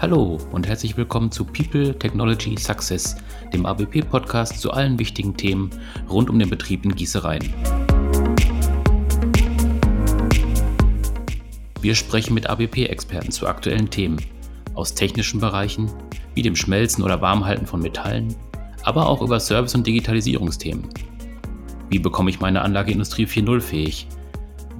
[0.00, 3.16] Hallo und herzlich willkommen zu People Technology Success,
[3.52, 5.68] dem ABP-Podcast zu allen wichtigen Themen
[6.08, 7.77] rund um den Betrieb in Gießereien.
[11.80, 14.18] Wir sprechen mit ABP-Experten zu aktuellen Themen
[14.74, 15.90] aus technischen Bereichen
[16.34, 18.34] wie dem Schmelzen oder Warmhalten von Metallen,
[18.82, 20.88] aber auch über Service- und Digitalisierungsthemen.
[21.88, 24.06] Wie bekomme ich meine Anlage Industrie 4.0 fähig?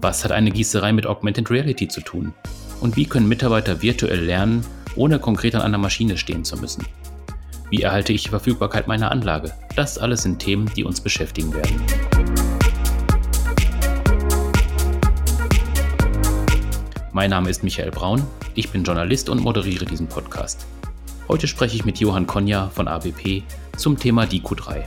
[0.01, 2.33] Was hat eine Gießerei mit Augmented Reality zu tun?
[2.81, 6.85] Und wie können Mitarbeiter virtuell lernen, ohne konkret an einer Maschine stehen zu müssen.
[7.71, 9.53] Wie erhalte ich die Verfügbarkeit meiner Anlage?
[9.77, 12.48] Das alles sind Themen, die uns beschäftigen werden.
[17.19, 18.23] Mein Name ist Michael Braun,
[18.55, 20.69] ich bin Journalist und moderiere diesen Podcast.
[21.27, 23.43] Heute spreche ich mit Johann Konja von ABP
[23.77, 24.85] zum Thema DQ3.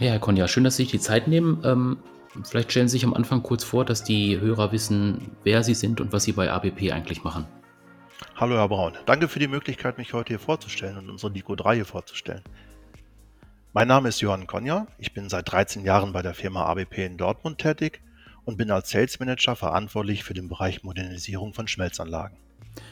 [0.00, 1.62] Ja, Herr Konja, schön, dass Sie sich die Zeit nehmen.
[1.62, 1.98] Ähm,
[2.42, 6.00] vielleicht stellen Sie sich am Anfang kurz vor, dass die Hörer wissen, wer Sie sind
[6.00, 7.46] und was Sie bei ABP eigentlich machen.
[8.36, 11.74] Hallo Herr Braun, danke für die Möglichkeit, mich heute hier vorzustellen und unsere Nico 3
[11.76, 12.42] hier vorzustellen.
[13.72, 17.16] Mein Name ist Johann Konja, ich bin seit 13 Jahren bei der Firma ABP in
[17.16, 18.02] Dortmund tätig
[18.44, 22.36] und bin als Sales Manager verantwortlich für den Bereich Modernisierung von Schmelzanlagen.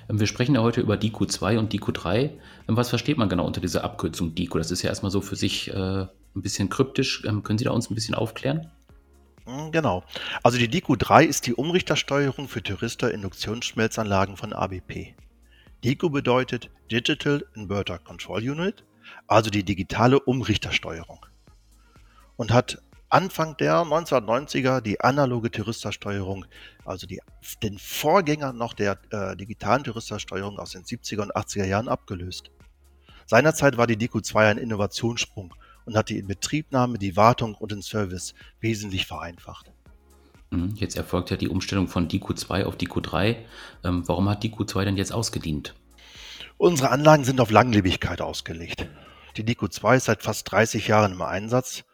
[0.08, 2.22] Ähm, wir sprechen ja heute über DICO 2 und DICO 3.
[2.22, 4.58] Ähm, was versteht man genau unter dieser Abkürzung DICO?
[4.58, 7.24] Das ist ja erstmal so für sich äh, ein bisschen kryptisch.
[7.26, 8.70] Ähm, können Sie da uns ein bisschen aufklären?
[9.44, 10.04] Hm, genau.
[10.42, 15.14] Also die DICU 3 ist die Umrichtersteuerung für Thyristor-Induktionsschmelzanlagen von ABP.
[15.84, 18.84] DICU bedeutet Digital Inverter Control Unit,
[19.26, 21.26] also die digitale Umrichtersteuerung.
[22.36, 26.46] Und hat Anfang der 1990er die analoge Thyristorsteuerung,
[26.84, 27.20] also die,
[27.62, 32.50] den Vorgänger noch der äh, digitalen Thyristorsteuerung aus den 70er und 80er Jahren abgelöst.
[33.26, 35.52] Seinerzeit war die DICU 2 ein Innovationssprung
[35.84, 39.72] und hat die Inbetriebnahme, die Wartung und den Service wesentlich vereinfacht.
[40.50, 43.36] Mhm, jetzt erfolgt ja die Umstellung von DQ2 auf DQ3.
[43.84, 45.74] Ähm, warum hat DQ2 denn jetzt ausgedient?
[46.58, 48.88] Unsere Anlagen sind auf Langlebigkeit ausgelegt.
[49.36, 51.84] Die DQ2 ist seit fast 30 Jahren im Einsatz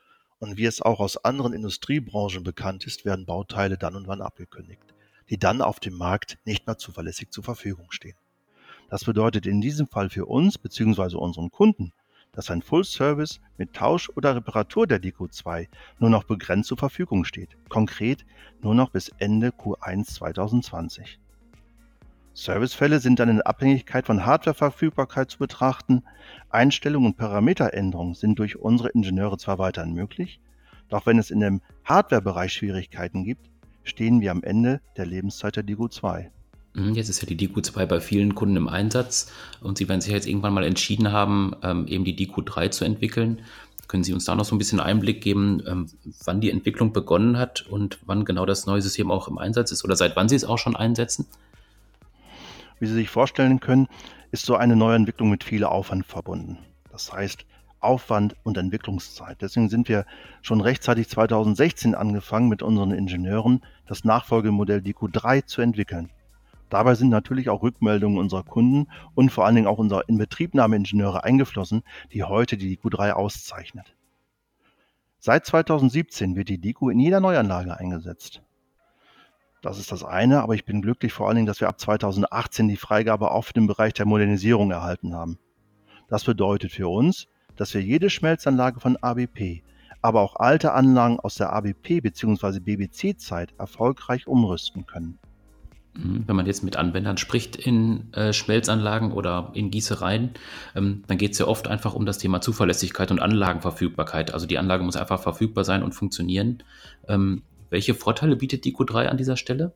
[0.40, 4.82] und wie es auch aus anderen Industriebranchen bekannt ist, werden Bauteile dann und wann abgekündigt,
[5.30, 8.16] die dann auf dem Markt nicht mehr zuverlässig zur Verfügung stehen.
[8.90, 11.16] Das bedeutet in diesem Fall für uns bzw.
[11.16, 11.92] unseren Kunden
[12.32, 15.68] dass ein Full Service mit Tausch oder Reparatur der Deco 2
[15.98, 18.24] nur noch begrenzt zur Verfügung steht, konkret
[18.62, 21.18] nur noch bis Ende Q1 2020.
[22.34, 26.04] Servicefälle sind dann in Abhängigkeit von Hardwareverfügbarkeit zu betrachten.
[26.50, 30.40] Einstellungen und Parameteränderungen sind durch unsere Ingenieure zwar weiterhin möglich,
[30.88, 33.50] doch wenn es in dem Hardwarebereich Schwierigkeiten gibt,
[33.82, 36.30] stehen wir am Ende der Lebenszeit der Digo 2.
[36.78, 40.12] Mhm, jetzt ist ja die DQ2 bei vielen Kunden im Einsatz und Sie werden sich
[40.12, 43.40] jetzt irgendwann mal entschieden haben, ähm, eben die DQ3 zu entwickeln.
[43.88, 45.88] Können Sie uns da noch so ein bisschen Einblick geben, ähm,
[46.24, 49.84] wann die Entwicklung begonnen hat und wann genau das neue System auch im Einsatz ist
[49.84, 51.26] oder seit wann Sie es auch schon einsetzen?
[52.78, 53.88] Wie Sie sich vorstellen können,
[54.30, 56.58] ist so eine Neuentwicklung mit viel Aufwand verbunden.
[56.92, 57.44] Das heißt,
[57.80, 59.38] Aufwand und Entwicklungszeit.
[59.40, 60.04] Deswegen sind wir
[60.42, 66.10] schon rechtzeitig 2016 angefangen, mit unseren Ingenieuren das Nachfolgemodell DQ3 zu entwickeln.
[66.68, 71.82] Dabei sind natürlich auch Rückmeldungen unserer Kunden und vor allen Dingen auch unserer Inbetriebnahmeingenieure eingeflossen,
[72.12, 73.96] die heute die DICU 3 auszeichnet.
[75.18, 78.42] Seit 2017 wird die DICU in jeder Neuanlage eingesetzt.
[79.62, 82.68] Das ist das eine, aber ich bin glücklich vor allen Dingen, dass wir ab 2018
[82.68, 85.38] die Freigabe auch für den Bereich der Modernisierung erhalten haben.
[86.08, 89.64] Das bedeutet für uns, dass wir jede Schmelzanlage von ABP,
[90.00, 92.60] aber auch alte Anlagen aus der ABP bzw.
[92.60, 95.18] BBC-Zeit erfolgreich umrüsten können.
[95.98, 96.24] Mhm.
[96.26, 100.30] Wenn man jetzt mit Anwendern spricht in äh, Schmelzanlagen oder in Gießereien,
[100.76, 104.32] ähm, dann geht es ja oft einfach um das Thema Zuverlässigkeit und Anlagenverfügbarkeit.
[104.32, 106.62] Also die Anlage muss einfach verfügbar sein und funktionieren.
[107.08, 109.72] Ähm, welche Vorteile bietet die Q3 an dieser Stelle?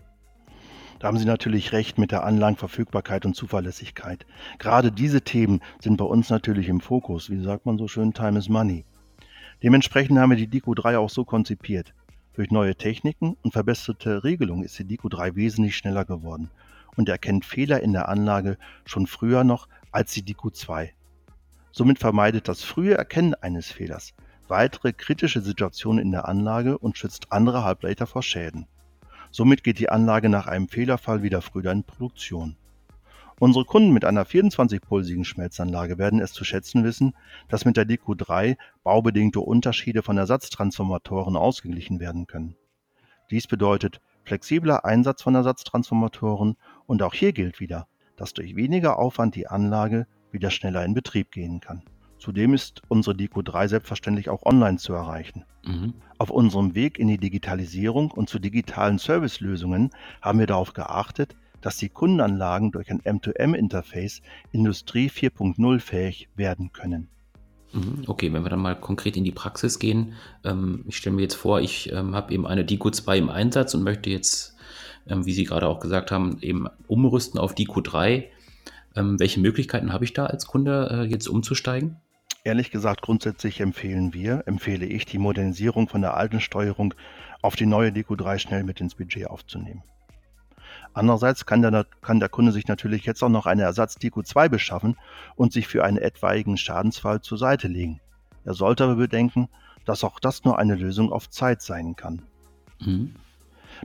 [1.01, 4.25] Da haben Sie natürlich recht mit der Anlagenverfügbarkeit und Zuverlässigkeit.
[4.59, 7.29] Gerade diese Themen sind bei uns natürlich im Fokus.
[7.29, 8.85] Wie sagt man so schön, Time is Money.
[9.65, 11.93] Dementsprechend haben wir die DICO 3 auch so konzipiert.
[12.35, 16.51] Durch neue Techniken und verbesserte Regelungen ist die Dico 3 wesentlich schneller geworden
[16.97, 20.95] und erkennt Fehler in der Anlage schon früher noch als die Dico 2.
[21.71, 24.15] Somit vermeidet das frühe Erkennen eines Fehlers
[24.53, 28.67] weitere kritische Situationen in der Anlage und schützt andere Halbleiter vor Schäden.
[29.31, 32.57] Somit geht die Anlage nach einem Fehlerfall wieder früher in Produktion.
[33.43, 37.13] Unsere Kunden mit einer 24-pulsigen Schmelzanlage werden es zu schätzen wissen,
[37.49, 42.55] dass mit der DQ3 baubedingte Unterschiede von Ersatztransformatoren ausgeglichen werden können.
[43.33, 46.55] Dies bedeutet flexibler Einsatz von Ersatztransformatoren
[46.87, 51.33] und auch hier gilt wieder, dass durch weniger Aufwand die Anlage wieder schneller in Betrieb
[51.33, 51.83] gehen kann.
[52.21, 55.45] Zudem ist unsere DQ3 selbstverständlich auch online zu erreichen.
[55.67, 55.95] Mhm.
[56.17, 59.91] Auf unserem Weg in die Digitalisierung und zu digitalen Servicelösungen
[60.21, 64.21] haben wir darauf geachtet, dass die Kundenanlagen durch ein M2M-Interface
[64.53, 67.09] Industrie 4.0 fähig werden können.
[67.73, 68.05] Mhm.
[68.07, 70.13] Okay, wenn wir dann mal konkret in die Praxis gehen,
[70.45, 73.83] ähm, ich stelle mir jetzt vor, ich ähm, habe eben eine DQ2 im Einsatz und
[73.83, 74.57] möchte jetzt,
[75.07, 78.25] ähm, wie Sie gerade auch gesagt haben, eben umrüsten auf DQ3.
[78.95, 81.97] Ähm, welche Möglichkeiten habe ich da als Kunde äh, jetzt umzusteigen?
[82.45, 86.93] Ehrlich gesagt, grundsätzlich empfehlen wir, empfehle ich, die Modernisierung von der alten Steuerung
[87.41, 89.83] auf die neue DQ3 schnell mit ins Budget aufzunehmen.
[90.95, 94.97] Andererseits kann der, kann der Kunde sich natürlich jetzt auch noch eine Ersatz DQ2 beschaffen
[95.37, 98.01] und sich für einen etwaigen Schadensfall zur Seite legen.
[98.45, 99.49] Er sollte aber bedenken,
[99.85, 102.23] dass auch das nur eine Lösung auf Zeit sein kann.
[102.81, 103.15] Mhm.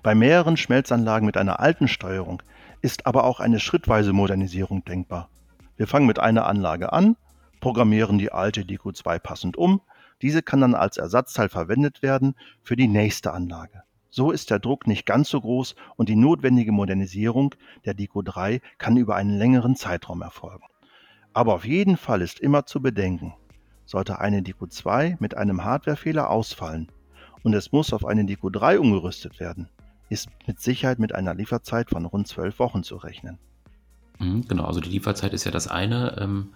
[0.04, 2.44] Bei mehreren Schmelzanlagen mit einer alten Steuerung
[2.82, 5.30] ist aber auch eine schrittweise Modernisierung denkbar.
[5.76, 7.16] Wir fangen mit einer Anlage an
[7.60, 9.82] programmieren die alte DQ2 passend um.
[10.22, 13.84] Diese kann dann als Ersatzteil verwendet werden für die nächste Anlage.
[14.18, 17.54] So ist der Druck nicht ganz so groß und die notwendige Modernisierung
[17.86, 20.64] der DQ3 kann über einen längeren Zeitraum erfolgen.
[21.34, 23.36] Aber auf jeden Fall ist immer zu bedenken,
[23.86, 26.88] sollte eine DQ2 mit einem Hardwarefehler ausfallen
[27.44, 29.70] und es muss auf eine DQ3 umgerüstet werden,
[30.10, 33.38] ist mit Sicherheit mit einer Lieferzeit von rund zwölf Wochen zu rechnen.
[34.18, 36.18] Mhm, genau, also die Lieferzeit ist ja das eine.
[36.20, 36.54] Ähm,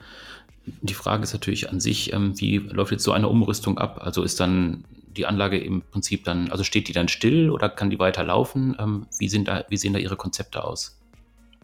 [0.65, 3.99] die Frage ist natürlich an sich, ähm, wie läuft jetzt so eine Umrüstung ab?
[4.01, 4.83] Also ist dann
[5.17, 8.75] die Anlage im Prinzip dann, also steht die dann still oder kann die weiter laufen?
[8.79, 10.99] Ähm, wie, sind da, wie sehen da Ihre Konzepte aus?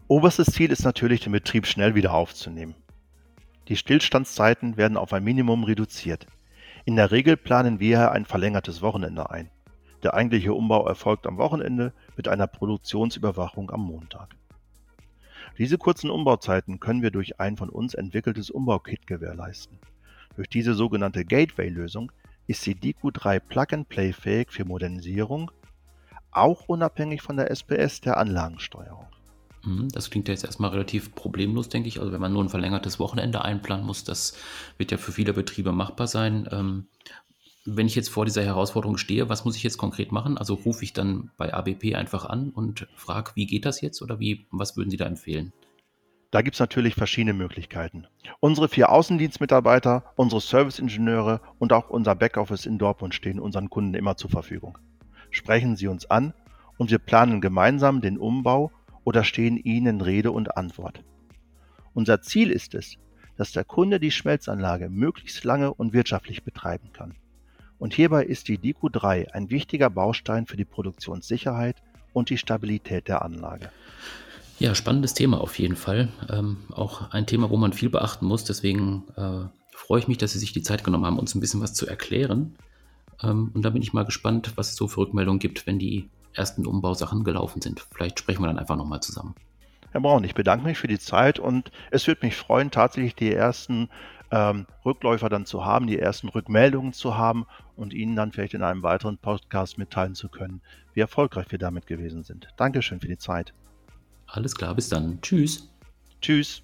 [0.06, 2.74] Oberstes Ziel ist natürlich, den Betrieb schnell wieder aufzunehmen.
[3.68, 6.26] Die Stillstandszeiten werden auf ein Minimum reduziert.
[6.86, 9.50] In der Regel planen wir ein verlängertes Wochenende ein.
[10.02, 14.30] Der eigentliche Umbau erfolgt am Wochenende mit einer Produktionsüberwachung am Montag.
[15.58, 19.78] Diese kurzen Umbauzeiten können wir durch ein von uns entwickeltes Umbaukit gewährleisten.
[20.36, 22.12] Durch diese sogenannte Gateway-Lösung
[22.48, 25.52] ist die DQ3 Plug-and-Play fähig für Modernisierung,
[26.32, 29.06] auch unabhängig von der SPS der Anlagensteuerung.
[29.64, 32.00] Mhm, das klingt ja jetzt erstmal relativ problemlos, denke ich.
[32.00, 34.34] Also wenn man nur ein verlängertes Wochenende einplanen muss, das
[34.78, 36.48] wird ja für viele Betriebe machbar sein.
[36.50, 36.86] Ähm,
[37.66, 40.38] wenn ich jetzt vor dieser Herausforderung stehe, was muss ich jetzt konkret machen?
[40.38, 44.18] Also rufe ich dann bei ABP einfach an und frage, wie geht das jetzt oder
[44.18, 45.52] wie, was würden Sie da empfehlen?
[46.30, 48.06] Da gibt es natürlich verschiedene Möglichkeiten.
[48.40, 54.16] Unsere vier Außendienstmitarbeiter, unsere Serviceingenieure und auch unser Backoffice in Dortmund stehen unseren Kunden immer
[54.16, 54.76] zur Verfügung.
[55.30, 56.34] Sprechen Sie uns an
[56.76, 58.70] und wir planen gemeinsam den Umbau
[59.04, 61.02] oder stehen Ihnen Rede und Antwort.
[61.94, 62.98] Unser Ziel ist es,
[63.38, 67.14] dass der Kunde die Schmelzanlage möglichst lange und wirtschaftlich betreiben kann.
[67.78, 71.76] Und hierbei ist die DQ3 ein wichtiger Baustein für die Produktionssicherheit
[72.12, 73.70] und die Stabilität der Anlage.
[74.58, 76.08] Ja, spannendes Thema auf jeden Fall.
[76.28, 78.42] Ähm, auch ein Thema, wo man viel beachten muss.
[78.42, 81.60] Deswegen äh, freue ich mich, dass Sie sich die Zeit genommen haben, uns ein bisschen
[81.60, 82.56] was zu erklären.
[83.22, 86.10] Ähm, und da bin ich mal gespannt, was es so für Rückmeldungen gibt, wenn die
[86.34, 87.86] ersten Umbausachen gelaufen sind.
[87.92, 89.36] Vielleicht sprechen wir dann einfach nochmal zusammen.
[89.92, 93.32] Herr Braun, ich bedanke mich für die Zeit und es würde mich freuen, tatsächlich die
[93.32, 93.88] ersten
[94.30, 97.46] ähm, Rückläufer dann zu haben, die ersten Rückmeldungen zu haben
[97.76, 100.60] und Ihnen dann vielleicht in einem weiteren Podcast mitteilen zu können,
[100.94, 102.48] wie erfolgreich wir damit gewesen sind.
[102.56, 103.54] Dankeschön für die Zeit.
[104.28, 105.20] Alles klar, bis dann.
[105.22, 105.68] Tschüss.
[106.20, 106.62] Tschüss.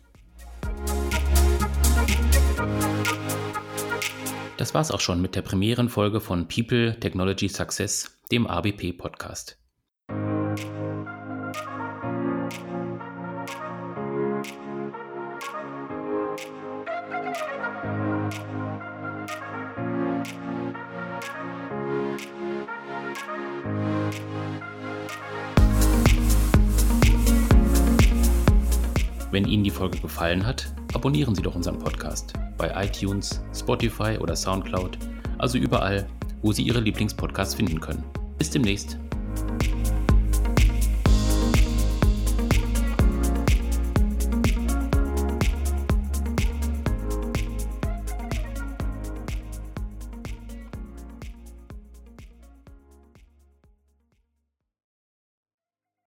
[4.57, 9.59] Das war's auch schon mit der Premierenfolge von People Technology Success, dem ABP Podcast.
[29.35, 34.37] Wenn Ihnen die Folge gefallen hat, abonnieren Sie doch unseren Podcast bei iTunes, Spotify oder
[34.37, 34.97] SoundCloud,
[35.39, 36.07] also überall,
[36.43, 38.05] wo Sie Ihre Lieblingspodcasts finden können.
[38.39, 38.97] Bis demnächst.